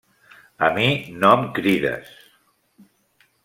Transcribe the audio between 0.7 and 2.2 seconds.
mi no em crides!